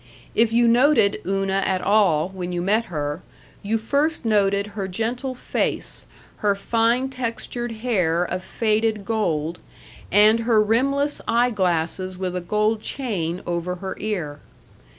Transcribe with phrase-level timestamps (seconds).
[0.33, 3.21] If you noted Una at all, when you met her,
[3.61, 9.59] you first noted her gentle face, her fine textured hair of faded gold,
[10.11, 14.39] and her rimless eye glasses with a gold chain over her ear.